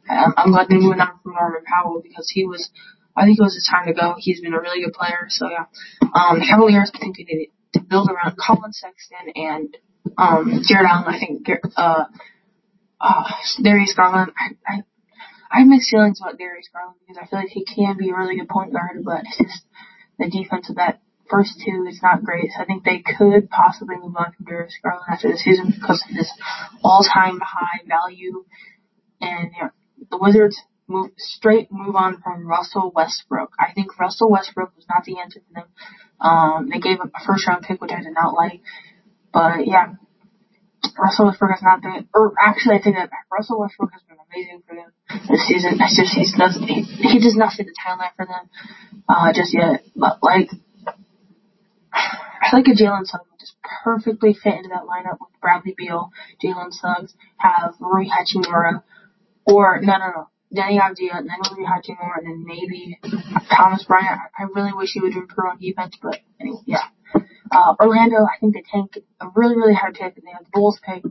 I'm, 0.08 0.32
I'm 0.36 0.52
glad 0.52 0.68
they're 0.68 0.78
moving 0.78 1.00
on 1.00 1.18
from 1.22 1.34
Norman 1.34 1.62
Powell 1.66 2.00
because 2.02 2.30
he 2.32 2.46
was, 2.46 2.70
I 3.16 3.24
think 3.24 3.38
it 3.38 3.42
was 3.42 3.54
his 3.54 3.68
time 3.68 3.86
to 3.86 3.92
go. 3.92 4.14
He's 4.18 4.40
been 4.40 4.54
a 4.54 4.60
really 4.60 4.84
good 4.84 4.94
player. 4.94 5.26
So 5.28 5.48
yeah, 5.50 5.66
um, 6.14 6.38
the 6.38 6.46
Cavaliers, 6.48 6.92
I 6.94 6.98
think 6.98 7.16
they 7.16 7.24
need 7.24 7.50
to 7.74 7.80
build 7.80 8.08
around 8.08 8.36
Collin 8.38 8.72
Sexton 8.72 9.32
and 9.34 9.76
um, 10.16 10.62
Jarrett 10.64 10.88
Allen. 10.88 11.12
I 11.12 11.18
think 11.18 11.48
uh, 11.76 12.04
uh, 13.00 13.30
Darius 13.62 13.94
Garland. 13.94 14.32
I, 14.38 14.54
I 14.66 14.82
I 15.50 15.60
have 15.60 15.68
mixed 15.68 15.90
feelings 15.90 16.20
about 16.20 16.38
Darius 16.38 16.68
Garland 16.72 16.98
because 17.00 17.22
I 17.22 17.26
feel 17.26 17.38
like 17.38 17.48
he 17.48 17.64
can 17.64 17.96
be 17.96 18.10
a 18.10 18.16
really 18.16 18.36
good 18.36 18.48
point 18.48 18.72
guard, 18.72 19.02
but 19.04 19.22
it's 19.24 19.38
just 19.38 19.64
the 20.18 20.28
defense 20.28 20.68
of 20.70 20.76
that 20.76 21.00
first 21.30 21.60
two 21.64 21.86
is 21.88 22.00
not 22.02 22.22
great. 22.22 22.50
So 22.54 22.62
I 22.62 22.64
think 22.64 22.84
they 22.84 23.02
could 23.02 23.50
possibly 23.50 23.96
move 23.96 24.16
on 24.16 24.32
from 24.36 24.46
Darius 24.46 24.78
Garland 24.82 25.06
after 25.10 25.30
the 25.30 25.38
season 25.38 25.72
because 25.74 26.02
of 26.08 26.16
his 26.16 26.30
all-time 26.82 27.40
high 27.40 27.80
value. 27.86 28.44
And 29.20 29.50
yeah, 29.58 29.68
the 30.10 30.18
Wizards 30.18 30.60
move 30.88 31.10
straight 31.16 31.68
move 31.70 31.96
on 31.96 32.20
from 32.22 32.46
Russell 32.46 32.92
Westbrook. 32.94 33.52
I 33.58 33.72
think 33.72 33.98
Russell 33.98 34.30
Westbrook 34.30 34.74
was 34.76 34.86
not 34.88 35.04
the 35.04 35.18
answer 35.20 35.40
for 35.46 35.60
them. 35.60 35.68
Um, 36.20 36.68
they 36.70 36.78
gave 36.78 37.00
up 37.00 37.10
a 37.14 37.24
first 37.26 37.46
round 37.46 37.64
pick, 37.64 37.80
which 37.80 37.92
I 37.92 38.02
did 38.02 38.14
not 38.14 38.34
like. 38.34 38.60
But 39.32 39.66
yeah, 39.66 39.94
Russell 40.98 41.26
Westbrook 41.26 41.50
has 41.50 41.62
not 41.62 41.82
been, 41.82 42.08
or 42.14 42.34
actually 42.40 42.76
I 42.76 42.78
take 42.78 42.94
that 42.94 43.10
back. 43.10 43.26
Russell 43.30 43.60
Westbrook 43.60 43.90
has 43.92 44.02
been 44.08 44.16
amazing 44.30 44.62
for 44.66 44.74
them 44.76 44.92
this 45.28 45.46
season. 45.46 45.78
It's 45.80 45.96
just 45.96 46.14
he 46.14 46.24
does 46.38 46.56
he, 46.56 46.82
he 46.82 47.18
does 47.20 47.36
not 47.36 47.52
fit 47.52 47.66
the 47.66 47.74
timeline 47.76 48.14
for 48.16 48.26
them 48.26 48.48
uh, 49.08 49.32
just 49.32 49.52
yet. 49.54 49.84
But 49.94 50.22
like, 50.22 50.50
I 52.46 52.56
like 52.56 52.66
a 52.68 52.70
Jalen 52.70 53.06
Suggs 53.06 53.24
would 53.30 53.40
just 53.40 53.56
perfectly 53.84 54.34
fit 54.34 54.54
into 54.54 54.68
that 54.68 54.84
lineup 54.84 55.18
with 55.20 55.40
Bradley 55.40 55.74
Beal, 55.76 56.10
Jalen 56.42 56.72
Suggs, 56.72 57.14
have 57.38 57.74
Rui 57.80 58.06
Hachimura, 58.06 58.82
or 59.44 59.80
no 59.82 59.98
no 59.98 60.06
no. 60.06 60.28
Avdija, 60.54 61.18
and 61.18 61.28
then 61.28 61.38
Rui 61.56 61.66
Hachimura, 61.66 62.18
and 62.18 62.26
then 62.26 62.44
maybe 62.46 62.98
Thomas 63.50 63.84
Bryant. 63.84 64.20
I 64.38 64.44
really 64.54 64.72
wish 64.72 64.90
he 64.92 65.00
would 65.00 65.12
improve 65.12 65.50
on 65.50 65.58
defense, 65.58 65.96
but 66.00 66.18
anyway, 66.40 66.60
yeah. 66.66 66.84
Uh, 67.50 67.74
Orlando, 67.80 68.24
I 68.24 68.38
think 68.40 68.54
they 68.54 68.62
take 68.62 69.04
a 69.20 69.26
really, 69.34 69.56
really 69.56 69.74
hard 69.74 69.94
pick. 69.94 70.16
And 70.16 70.26
they 70.26 70.32
have 70.32 70.44
the 70.44 70.50
Bulls 70.52 70.80
pick. 70.84 71.04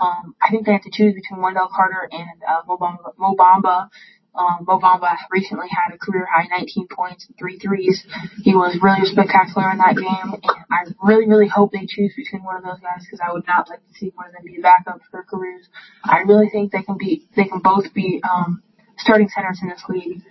Um, 0.00 0.34
I 0.42 0.50
think 0.50 0.66
they 0.66 0.72
have 0.72 0.82
to 0.82 0.90
choose 0.92 1.14
between 1.14 1.42
Wendell 1.42 1.68
Carter 1.74 2.08
and 2.10 2.42
uh, 2.46 2.62
Mo 2.66 3.34
Bamba. 3.36 3.88
Um, 4.34 4.64
Mo 4.66 4.78
Bamba 4.78 5.16
recently 5.30 5.66
had 5.68 5.94
a 5.94 5.98
career 5.98 6.26
high 6.30 6.46
19 6.50 6.86
points 6.88 7.26
and 7.26 7.36
three 7.38 7.58
threes. 7.58 8.06
He 8.42 8.54
was 8.54 8.78
really 8.80 9.04
spectacular 9.04 9.70
in 9.70 9.78
that 9.78 9.96
game, 9.96 10.34
and 10.34 10.44
I 10.70 10.86
really, 11.02 11.26
really 11.26 11.48
hope 11.48 11.72
they 11.72 11.86
choose 11.88 12.14
between 12.14 12.44
one 12.44 12.56
of 12.56 12.62
those 12.62 12.78
guys 12.78 13.02
because 13.04 13.18
I 13.18 13.32
would 13.32 13.46
not 13.46 13.68
like 13.68 13.80
to 13.80 13.94
see 13.94 14.12
one 14.14 14.28
of 14.28 14.32
them 14.32 14.44
be 14.44 14.62
backups 14.62 15.08
for 15.10 15.24
careers. 15.24 15.66
I 16.04 16.18
really 16.20 16.48
think 16.50 16.70
they 16.70 16.82
can 16.82 16.98
be, 16.98 17.26
they 17.34 17.44
can 17.44 17.60
both 17.60 17.92
be 17.94 18.22
um, 18.22 18.62
starting 18.98 19.28
centers 19.28 19.58
in 19.62 19.68
this 19.68 19.82
league, 19.88 20.22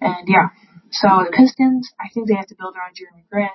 and 0.00 0.28
yeah. 0.28 0.50
So 0.90 1.08
the 1.26 1.34
Pistons, 1.36 1.90
I 2.00 2.08
think 2.14 2.28
they 2.28 2.34
have 2.34 2.46
to 2.48 2.54
build 2.54 2.74
around 2.76 2.94
Jerami 2.94 3.28
Grant. 3.28 3.52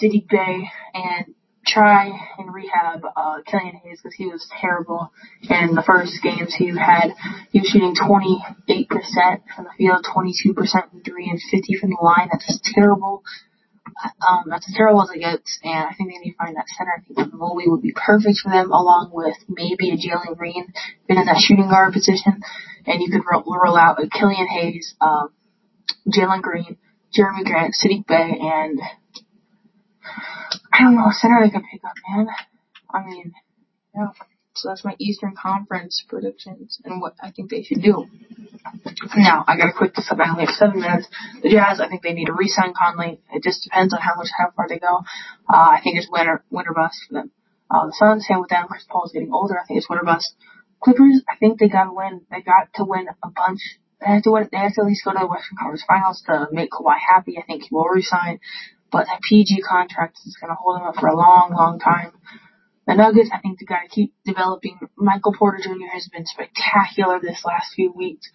Saddiq 0.00 0.28
Bey, 0.28 0.70
and 0.92 1.34
try 1.66 2.10
and 2.38 2.52
rehab 2.52 3.04
uh, 3.16 3.40
Killian 3.46 3.76
Hayes 3.76 4.00
because 4.02 4.14
he 4.16 4.26
was 4.26 4.46
terrible 4.60 5.12
in 5.42 5.74
the 5.74 5.82
first 5.82 6.22
games. 6.22 6.54
He 6.54 6.68
had 6.68 7.14
he 7.50 7.60
was 7.60 7.68
shooting 7.68 7.94
28% 7.94 8.40
from 9.54 9.64
the 9.64 9.70
field, 9.76 10.04
22% 10.04 10.90
from 10.90 11.02
three, 11.02 11.28
and 11.28 11.40
50 11.40 11.76
from 11.80 11.90
the 11.90 11.98
line. 12.02 12.28
That's 12.30 12.60
terrible. 12.74 13.22
Um, 14.26 14.44
that's 14.48 14.68
as 14.68 14.74
terrible 14.74 15.02
as 15.02 15.10
it 15.14 15.20
gets, 15.20 15.60
and 15.62 15.86
I 15.86 15.94
think 15.94 16.10
they 16.10 16.18
need 16.18 16.32
to 16.32 16.36
find 16.36 16.56
that 16.56 16.66
center. 16.76 16.90
I 16.98 17.14
think 17.14 17.32
Mobley 17.32 17.68
would 17.68 17.82
be 17.82 17.94
perfect 17.94 18.38
for 18.42 18.50
them, 18.50 18.72
along 18.72 19.10
with 19.12 19.36
maybe 19.48 19.90
a 19.90 19.96
Jalen 19.96 20.36
Green, 20.36 20.72
been 21.06 21.18
in 21.18 21.26
that 21.26 21.38
shooting 21.38 21.68
guard 21.68 21.92
position, 21.92 22.42
and 22.86 23.00
you 23.00 23.10
could 23.12 23.22
roll, 23.30 23.76
out 23.76 24.02
a 24.02 24.08
Killian 24.08 24.48
Hayes, 24.48 24.94
um, 25.00 25.28
Jalen 26.08 26.42
Green, 26.42 26.76
Jerami 27.16 27.44
Grant, 27.44 27.74
Saddiq 27.76 28.06
Bey, 28.06 28.38
and 28.40 28.80
I 30.72 30.82
don't 30.82 30.96
know, 30.96 31.08
center 31.10 31.40
they 31.44 31.50
can 31.50 31.62
pick 31.70 31.84
up, 31.84 31.94
man. 32.08 32.26
I 32.92 33.04
mean, 33.04 33.32
yeah. 33.94 34.08
So 34.56 34.68
that's 34.68 34.84
my 34.84 34.94
Eastern 35.00 35.34
Conference 35.34 36.04
predictions 36.08 36.78
and 36.84 37.00
what 37.00 37.14
I 37.20 37.32
think 37.32 37.50
they 37.50 37.64
should 37.64 37.82
do. 37.82 38.06
Now, 39.16 39.44
I 39.48 39.56
gotta 39.56 39.72
quick 39.76 39.94
this 39.94 40.06
up. 40.10 40.20
I 40.20 40.30
only 40.30 40.46
have 40.46 40.54
seven 40.54 40.80
minutes. 40.80 41.08
The 41.42 41.50
Jazz, 41.50 41.80
I 41.80 41.88
think 41.88 42.02
they 42.02 42.12
need 42.12 42.26
to 42.26 42.32
re-sign 42.32 42.72
Conley. 42.72 43.20
It 43.32 43.42
just 43.42 43.64
depends 43.64 43.92
on 43.92 44.00
how 44.00 44.14
much, 44.14 44.28
how 44.36 44.52
far 44.54 44.68
they 44.68 44.78
go. 44.78 45.02
Uh, 45.48 45.74
I 45.74 45.80
think 45.82 45.98
it's 45.98 46.08
winter, 46.10 46.44
winter 46.50 46.72
bust 46.72 46.98
for 47.08 47.14
them. 47.14 47.32
Uh, 47.68 47.86
the 47.86 47.94
Suns, 47.98 48.26
same 48.28 48.40
with 48.40 48.50
them. 48.50 48.66
Chris 48.68 48.86
Paul's 48.88 49.10
getting 49.10 49.32
older. 49.32 49.58
I 49.58 49.66
think 49.66 49.78
it's 49.78 49.90
winter 49.90 50.04
bust. 50.04 50.36
Clippers, 50.80 51.22
I 51.28 51.36
think 51.36 51.58
they 51.58 51.68
gotta 51.68 51.92
win. 51.92 52.22
They 52.30 52.40
got 52.40 52.72
to 52.76 52.84
win 52.84 53.08
a 53.08 53.30
bunch. 53.30 53.60
They 54.00 54.06
have 54.06 54.22
to 54.22 54.30
win, 54.30 54.48
they 54.52 54.58
have 54.58 54.74
to 54.74 54.82
at 54.82 54.86
least 54.86 55.04
go 55.04 55.12
to 55.12 55.18
the 55.18 55.26
Western 55.26 55.58
Conference 55.58 55.84
Finals 55.88 56.22
to 56.26 56.46
make 56.52 56.70
Kawhi 56.70 56.94
happy. 56.94 57.38
I 57.38 57.42
think 57.42 57.62
he 57.62 57.68
will 57.72 57.88
resign 57.88 58.38
but 58.94 59.06
that 59.06 59.20
PG 59.28 59.60
contract 59.68 60.18
is 60.24 60.38
going 60.40 60.50
to 60.50 60.54
hold 60.54 60.80
him 60.80 60.86
up 60.86 60.94
for 60.94 61.08
a 61.08 61.16
long, 61.16 61.50
long 61.50 61.80
time. 61.80 62.12
The 62.86 62.94
Nuggets, 62.94 63.30
I 63.34 63.40
think 63.40 63.58
they 63.58 63.66
got 63.66 63.82
to 63.82 63.88
keep 63.88 64.14
developing. 64.24 64.78
Michael 64.96 65.34
Porter 65.34 65.58
Jr. 65.60 65.90
has 65.92 66.08
been 66.12 66.24
spectacular 66.26 67.18
this 67.18 67.42
last 67.44 67.74
few 67.74 67.92
weeks, 67.92 68.30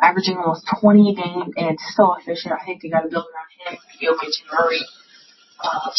averaging 0.00 0.36
almost 0.36 0.68
20 0.80 1.10
a 1.10 1.14
game 1.16 1.50
and 1.56 1.76
so 1.96 2.14
efficient. 2.14 2.54
I 2.54 2.64
think 2.64 2.82
they 2.82 2.88
got 2.88 3.00
to 3.00 3.08
build 3.08 3.24
around 3.26 3.74
him, 3.74 3.80
Jokic 4.00 4.30
and 4.30 4.50
Murray. 4.52 4.84
Uh, 5.58 5.90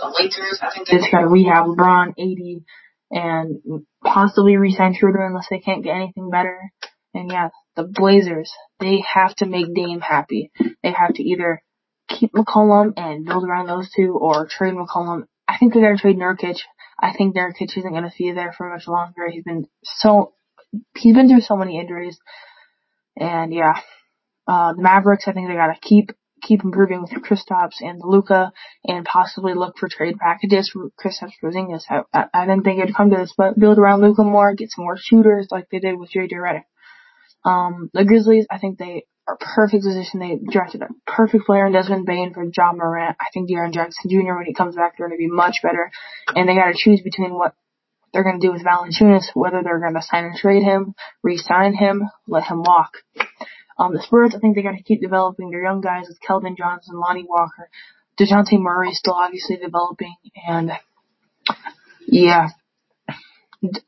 the 0.00 0.14
Lakers, 0.18 0.60
I 0.62 0.70
think 0.72 0.88
they 0.88 0.96
just 0.96 1.12
got 1.12 1.20
to 1.20 1.28
rehab 1.28 1.66
LeBron, 1.66 2.14
AD, 2.16 2.62
and 3.10 3.82
possibly 4.02 4.56
resign 4.56 4.94
Schroeder 4.94 5.26
unless 5.26 5.48
they 5.50 5.58
can't 5.58 5.84
get 5.84 5.96
anything 5.96 6.30
better. 6.30 6.72
And 7.12 7.30
yeah, 7.30 7.50
the 7.76 7.82
Blazers, 7.82 8.50
they 8.80 9.04
have 9.12 9.34
to 9.36 9.46
make 9.46 9.74
Dame 9.74 10.00
happy. 10.00 10.50
They 10.82 10.92
have 10.92 11.12
to 11.14 11.22
either 11.22 11.60
keep 12.08 12.32
McCollum 12.32 12.94
and 12.96 13.24
build 13.24 13.44
around 13.44 13.66
those 13.66 13.90
two 13.94 14.16
or 14.20 14.46
trade 14.46 14.74
McCollum. 14.74 15.24
I 15.46 15.58
think 15.58 15.74
they 15.74 15.80
gotta 15.80 15.96
trade 15.96 16.16
Nurkic. 16.16 16.58
I 17.00 17.12
think 17.16 17.36
Nurkic 17.36 17.76
isn't 17.76 17.92
gonna 17.92 18.12
be 18.16 18.32
there 18.32 18.52
for 18.56 18.68
much 18.70 18.88
longer. 18.88 19.28
He's 19.30 19.44
been 19.44 19.66
so, 19.84 20.32
he's 20.96 21.14
been 21.14 21.28
through 21.28 21.40
so 21.40 21.56
many 21.56 21.78
injuries. 21.78 22.18
And 23.16 23.52
yeah, 23.52 23.80
uh, 24.46 24.74
the 24.74 24.82
Mavericks, 24.82 25.24
I 25.26 25.32
think 25.32 25.48
they 25.48 25.54
gotta 25.54 25.78
keep, 25.80 26.10
keep 26.42 26.64
improving 26.64 27.02
with 27.02 27.10
Kristaps 27.10 27.80
and 27.80 28.00
Luka 28.02 28.52
and 28.84 29.04
possibly 29.04 29.54
look 29.54 29.76
for 29.78 29.88
trade 29.88 30.18
packages 30.18 30.70
for 30.70 30.90
Kristaps 30.98 31.32
Porzingis. 31.42 31.84
I, 31.90 32.02
I, 32.12 32.26
I 32.32 32.46
didn't 32.46 32.64
think 32.64 32.80
it'd 32.80 32.94
come 32.94 33.10
to 33.10 33.16
this, 33.16 33.34
but 33.36 33.58
build 33.58 33.78
around 33.78 34.02
Luka 34.02 34.22
more, 34.22 34.54
get 34.54 34.70
some 34.70 34.84
more 34.84 34.96
shooters 34.96 35.48
like 35.50 35.68
they 35.70 35.80
did 35.80 35.98
with 35.98 36.10
JJ 36.10 36.32
Redick. 36.32 36.64
Um, 37.44 37.90
the 37.94 38.04
Grizzlies, 38.04 38.46
I 38.50 38.58
think 38.58 38.78
they 38.78 39.04
are 39.28 39.36
perfect 39.36 39.84
position. 39.84 40.20
They 40.20 40.38
drafted 40.50 40.82
a 40.82 40.88
perfect 41.06 41.44
player 41.44 41.66
in 41.66 41.72
Desmond 41.72 42.06
Bane 42.06 42.32
for 42.32 42.44
Ja 42.44 42.72
Morant. 42.72 43.16
I 43.20 43.26
think 43.32 43.50
Jaren 43.50 43.72
Jackson 43.72 44.10
Jr. 44.10 44.34
when 44.36 44.46
he 44.46 44.54
comes 44.54 44.74
back, 44.74 44.96
they're 44.96 45.08
going 45.08 45.18
to 45.18 45.22
be 45.22 45.30
much 45.30 45.56
better. 45.62 45.90
And 46.34 46.48
they 46.48 46.54
got 46.54 46.72
to 46.72 46.74
choose 46.76 47.02
between 47.02 47.34
what 47.34 47.54
they're 48.12 48.24
going 48.24 48.40
to 48.40 48.46
do 48.46 48.52
with 48.52 48.64
Valanciunas, 48.64 49.26
whether 49.34 49.62
they're 49.62 49.80
going 49.80 49.94
to 49.94 50.02
sign 50.02 50.24
and 50.24 50.36
trade 50.36 50.62
him, 50.62 50.94
re-sign 51.22 51.74
him, 51.74 52.08
let 52.26 52.44
him 52.44 52.62
walk. 52.62 52.92
Um, 53.78 53.92
the 53.92 54.02
Spurs, 54.02 54.32
I 54.34 54.38
think 54.38 54.56
they 54.56 54.62
got 54.62 54.72
to 54.72 54.82
keep 54.82 55.00
developing 55.00 55.50
their 55.50 55.62
young 55.62 55.80
guys 55.80 56.06
with 56.08 56.18
Keldon 56.26 56.56
Johnson, 56.56 56.98
Lonnie 56.98 57.26
Walker, 57.28 57.68
Dejounte 58.18 58.58
Murray 58.58 58.92
still 58.92 59.14
obviously 59.14 59.56
developing, 59.56 60.16
and 60.48 60.72
yeah, 62.08 62.48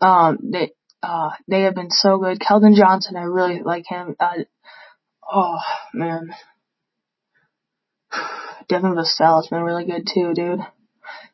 um, 0.00 0.38
they 0.42 0.70
uh, 1.02 1.30
they 1.49 1.62
have 1.62 1.75
been 1.75 1.90
so 1.90 2.18
good. 2.18 2.38
Keldon 2.38 2.76
Johnson, 2.76 3.16
I 3.16 3.23
really 3.23 3.62
like 3.64 3.87
him. 3.88 4.14
Uh, 4.20 4.44
oh 5.32 5.58
man, 5.94 6.30
Devin 8.68 8.94
Vassell 8.94 9.37
has 9.37 9.49
been 9.49 9.62
really 9.62 9.84
good 9.84 10.06
too, 10.12 10.32
dude. 10.34 10.60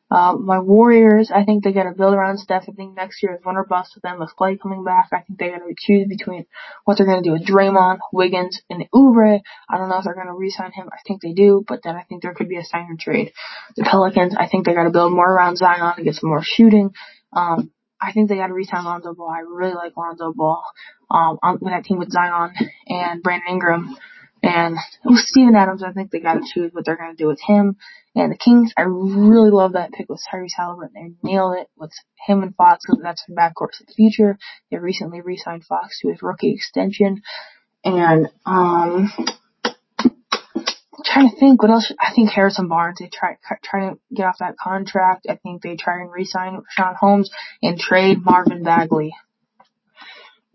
Uh, 0.09 0.33
my 0.33 0.59
Warriors, 0.59 1.31
I 1.35 1.43
think 1.43 1.63
they 1.63 1.73
gotta 1.73 1.91
build 1.91 2.13
around 2.13 2.37
Steph. 2.37 2.69
I 2.69 2.71
think 2.71 2.95
next 2.95 3.21
year 3.21 3.35
is 3.35 3.45
winter 3.45 3.65
bust 3.67 3.91
with 3.93 4.03
them 4.03 4.19
with 4.19 4.33
Clay 4.37 4.55
coming 4.55 4.85
back. 4.85 5.09
I 5.11 5.21
think 5.21 5.37
they 5.37 5.49
gotta 5.49 5.73
choose 5.77 6.07
between 6.07 6.45
what 6.85 6.97
they're 6.97 7.05
gonna 7.05 7.21
do 7.21 7.33
with 7.33 7.45
Draymond, 7.45 7.99
Wiggins, 8.13 8.61
and 8.69 8.85
Oubre. 8.95 9.41
I 9.69 9.77
don't 9.77 9.89
know 9.89 9.97
if 9.97 10.05
they're 10.05 10.15
gonna 10.15 10.33
re-sign 10.33 10.71
him. 10.71 10.87
I 10.93 10.99
think 11.05 11.21
they 11.21 11.33
do, 11.33 11.65
but 11.67 11.81
then 11.83 11.95
I 11.95 12.03
think 12.03 12.21
there 12.21 12.33
could 12.33 12.47
be 12.47 12.57
a 12.57 12.63
sign 12.63 12.87
and 12.89 12.99
trade. 12.99 13.33
The 13.75 13.83
Pelicans, 13.83 14.33
I 14.37 14.47
think 14.47 14.65
they 14.65 14.73
gotta 14.73 14.91
build 14.91 15.11
more 15.11 15.29
around 15.29 15.57
Zion 15.57 15.93
and 15.97 16.05
get 16.05 16.15
some 16.15 16.29
more 16.29 16.43
shooting. 16.43 16.91
Um, 17.33 17.71
I 17.99 18.11
think 18.11 18.29
they 18.29 18.35
got 18.35 18.47
to 18.47 18.53
resign 18.53 18.85
Lonzo 18.85 19.13
Ball. 19.13 19.29
I 19.29 19.39
really 19.39 19.73
like 19.73 19.97
Lonzo 19.97 20.31
Ball. 20.33 20.63
Um, 21.09 21.39
on 21.41 21.59
that 21.61 21.85
team 21.85 21.99
with 21.99 22.11
Zion 22.11 22.53
and 22.87 23.23
Brandon 23.23 23.49
Ingram 23.49 23.95
and 24.43 24.77
Steven 25.15 25.55
Adams, 25.55 25.83
I 25.83 25.93
think 25.93 26.11
they 26.11 26.19
got 26.19 26.35
to 26.35 26.45
choose 26.53 26.73
what 26.73 26.85
they're 26.85 26.97
to 26.97 27.15
do 27.15 27.27
with 27.27 27.39
him. 27.41 27.77
And 28.13 28.31
the 28.31 28.37
Kings, 28.37 28.73
I 28.77 28.81
really 28.83 29.51
love 29.51 29.73
that 29.73 29.93
pick 29.93 30.09
with 30.09 30.21
Tyrese 30.31 30.51
Haliburton. 30.59 30.93
They 30.93 31.11
nailed 31.23 31.57
it 31.57 31.69
with 31.77 31.91
him 32.25 32.43
and 32.43 32.55
Fox 32.55 32.83
because 32.85 33.01
that's 33.01 33.23
the 33.27 33.35
backcourt 33.35 33.79
of 33.79 33.87
the 33.87 33.93
future. 33.95 34.37
They 34.69 34.77
recently 34.77 35.21
re-signed 35.21 35.65
Fox 35.65 35.99
to 36.01 36.09
his 36.09 36.21
rookie 36.21 36.53
extension. 36.53 37.21
And, 37.83 38.29
um, 38.45 39.11
trying 41.05 41.29
to 41.29 41.39
think 41.39 41.61
what 41.61 41.71
else. 41.71 41.91
I 41.99 42.13
think 42.13 42.29
Harrison 42.29 42.67
Barnes. 42.67 42.97
They 42.99 43.07
try 43.07 43.37
try 43.63 43.89
to 43.89 43.99
get 44.13 44.25
off 44.25 44.39
that 44.39 44.57
contract. 44.57 45.27
I 45.29 45.35
think 45.35 45.61
they 45.61 45.75
try 45.75 46.01
and 46.01 46.11
re-sign 46.11 46.61
Sean 46.69 46.95
Holmes 46.99 47.29
and 47.61 47.79
trade 47.79 48.23
Marvin 48.23 48.63
Bagley. 48.63 49.13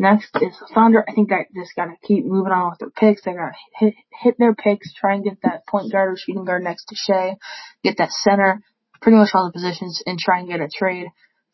Next 0.03 0.35
is 0.43 0.59
the 0.59 0.67
Thunder. 0.75 1.05
I 1.09 1.13
think 1.13 1.29
that 1.29 1.47
just 1.55 1.77
gotta 1.77 1.95
keep 2.03 2.25
moving 2.25 2.51
on 2.51 2.71
with 2.71 2.81
their 2.81 2.91
picks. 2.91 3.23
They 3.23 3.35
gotta 3.35 3.53
hit 3.79 3.95
hit 4.21 4.35
their 4.37 4.53
picks. 4.53 4.93
Try 4.95 5.15
and 5.15 5.23
get 5.23 5.39
that 5.45 5.65
point 5.69 5.93
guard 5.93 6.13
or 6.13 6.17
shooting 6.17 6.45
guard 6.45 6.65
next 6.65 6.87
to 6.87 6.97
Shai. 6.97 7.37
Get 7.85 7.99
that 7.99 8.11
center. 8.11 8.65
Pretty 9.01 9.17
much 9.17 9.29
all 9.33 9.47
the 9.47 9.53
positions 9.53 10.03
and 10.05 10.19
try 10.19 10.41
and 10.41 10.49
get 10.49 10.61
a 10.61 10.67
trade 10.67 11.07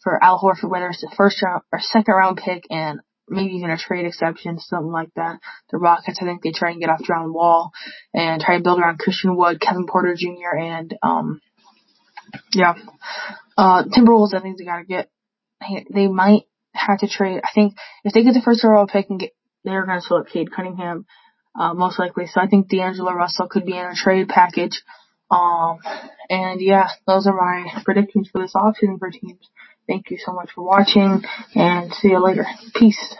for 0.02 0.24
Al 0.24 0.40
Horford, 0.40 0.70
whether 0.70 0.88
it's 0.88 1.02
the 1.02 1.12
first 1.14 1.42
round 1.42 1.60
or 1.70 1.78
second 1.78 2.14
round 2.14 2.38
pick 2.38 2.64
and 2.70 3.00
maybe 3.28 3.52
even 3.52 3.68
a 3.68 3.76
trade 3.76 4.06
exception, 4.06 4.58
something 4.58 4.92
like 4.92 5.12
that. 5.16 5.40
The 5.70 5.76
Rockets, 5.76 6.18
I 6.22 6.24
think 6.24 6.42
they 6.42 6.52
try 6.52 6.70
and 6.70 6.80
get 6.80 6.88
off 6.88 7.02
John 7.02 7.34
Wall 7.34 7.72
and 8.14 8.40
try 8.40 8.56
to 8.56 8.64
build 8.64 8.80
around 8.80 8.98
Christian 8.98 9.36
Wood, 9.36 9.60
Kevin 9.60 9.86
Porter 9.86 10.14
Jr. 10.16 10.56
and 10.58 10.96
um 11.02 11.42
yeah. 12.54 12.76
Uh 13.58 13.84
Timberwolves 13.84 14.32
I 14.32 14.40
think 14.40 14.56
they 14.56 14.64
gotta 14.64 14.86
get 14.86 15.10
they 15.92 16.06
might 16.06 16.47
have 16.72 16.98
to 17.00 17.08
trade 17.08 17.40
I 17.44 17.48
think 17.54 17.74
if 18.04 18.12
they 18.12 18.22
get 18.22 18.34
the 18.34 18.42
first 18.42 18.64
overall 18.64 18.86
pick 18.86 19.10
and 19.10 19.20
get 19.20 19.30
they're 19.64 19.84
gonna 19.86 20.00
select 20.00 20.30
Cade 20.30 20.52
Cunningham, 20.52 21.06
uh 21.58 21.74
most 21.74 21.98
likely. 21.98 22.26
So 22.26 22.40
I 22.40 22.46
think 22.46 22.68
D'Angelo 22.68 23.12
Russell 23.12 23.48
could 23.48 23.66
be 23.66 23.76
in 23.76 23.86
a 23.86 23.94
trade 23.94 24.28
package. 24.28 24.82
Um 25.30 25.78
and 26.30 26.60
yeah, 26.60 26.88
those 27.06 27.26
are 27.26 27.34
my 27.34 27.82
predictions 27.84 28.28
for 28.30 28.40
this 28.40 28.54
offseason 28.54 28.98
for 28.98 29.10
teams. 29.10 29.48
Thank 29.86 30.10
you 30.10 30.18
so 30.24 30.32
much 30.32 30.50
for 30.54 30.62
watching 30.64 31.22
and 31.54 31.92
see 31.94 32.08
you 32.08 32.22
later. 32.22 32.44
Peace. 32.74 33.16